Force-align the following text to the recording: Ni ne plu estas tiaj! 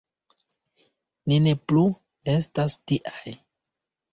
Ni 1.33 1.37
ne 1.49 1.53
plu 1.73 1.83
estas 2.37 2.79
tiaj! 2.93 3.37